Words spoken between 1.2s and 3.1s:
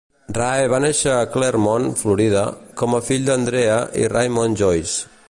Clermont, Florida, com a